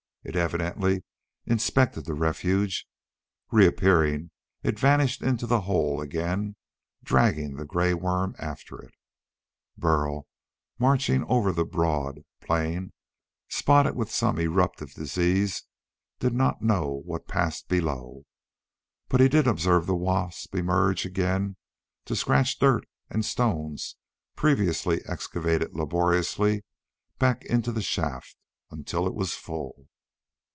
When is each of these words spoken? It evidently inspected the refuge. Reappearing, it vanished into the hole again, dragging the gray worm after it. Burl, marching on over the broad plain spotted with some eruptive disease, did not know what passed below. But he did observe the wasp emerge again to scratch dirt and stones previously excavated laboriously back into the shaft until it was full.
It 0.23 0.35
evidently 0.35 1.03
inspected 1.47 2.05
the 2.05 2.13
refuge. 2.13 2.87
Reappearing, 3.51 4.29
it 4.61 4.77
vanished 4.77 5.23
into 5.23 5.47
the 5.47 5.61
hole 5.61 5.99
again, 5.99 6.57
dragging 7.03 7.55
the 7.55 7.65
gray 7.65 7.95
worm 7.95 8.35
after 8.37 8.77
it. 8.83 8.93
Burl, 9.79 10.27
marching 10.77 11.23
on 11.23 11.27
over 11.31 11.51
the 11.51 11.65
broad 11.65 12.19
plain 12.39 12.93
spotted 13.49 13.95
with 13.95 14.11
some 14.11 14.39
eruptive 14.39 14.93
disease, 14.93 15.63
did 16.19 16.35
not 16.35 16.61
know 16.61 17.01
what 17.03 17.27
passed 17.27 17.67
below. 17.67 18.21
But 19.09 19.21
he 19.21 19.27
did 19.27 19.47
observe 19.47 19.87
the 19.87 19.95
wasp 19.95 20.53
emerge 20.53 21.03
again 21.03 21.57
to 22.05 22.15
scratch 22.15 22.59
dirt 22.59 22.87
and 23.09 23.25
stones 23.25 23.95
previously 24.35 25.01
excavated 25.07 25.73
laboriously 25.75 26.63
back 27.17 27.43
into 27.45 27.71
the 27.71 27.81
shaft 27.81 28.37
until 28.69 29.07
it 29.07 29.15
was 29.15 29.33
full. 29.33 29.87